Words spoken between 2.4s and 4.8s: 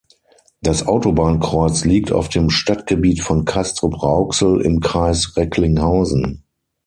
Stadtgebiet von Castrop-Rauxel im